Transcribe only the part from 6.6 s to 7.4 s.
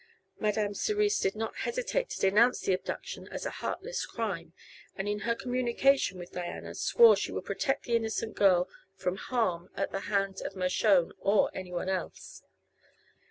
swore she